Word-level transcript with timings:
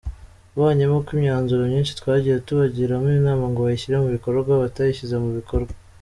Uvanyemo 0.57 0.95
ko 1.05 1.09
imyanzuro 1.17 1.61
myinshi 1.69 1.97
twagiye 1.99 2.37
tubagiramo 2.47 3.07
inama 3.19 3.43
ngo 3.51 3.59
bashyire 3.67 3.95
mu 4.03 4.09
bikorwa 4.15 4.51
batayishyize 4.63 5.15
mu 5.23 5.29
bikorwa. 5.39 5.71